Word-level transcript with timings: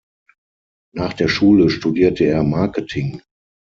Nach 0.95 1.13
der 1.13 1.27
Schule 1.27 1.69
studierte 1.69 2.23
er 2.23 2.41
Marketing. 2.41 3.21